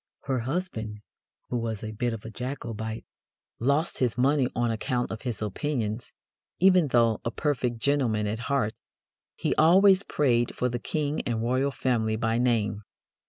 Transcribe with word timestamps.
Her 0.23 0.39
husband, 0.39 1.01
who 1.49 1.57
was 1.59 1.83
a 1.83 1.91
bit 1.91 2.11
of 2.11 2.25
a 2.25 2.31
Jacobite, 2.31 3.05
lost 3.59 3.99
his 3.99 4.17
money 4.17 4.47
on 4.55 4.71
account 4.71 5.11
of 5.11 5.21
his 5.21 5.43
opinions, 5.43 6.11
even 6.57 6.87
though 6.87 7.21
"a 7.23 7.29
perfect 7.29 7.77
gentleman 7.77 8.25
at 8.25 8.39
heart 8.49 8.73
'he 9.35 9.53
always 9.57 10.01
prayed 10.01 10.55
for 10.55 10.69
the 10.69 10.79
King 10.79 11.21
and 11.27 11.43
Royal 11.43 11.69
Family 11.69 12.15
by 12.15 12.39
name.'" 12.39 12.81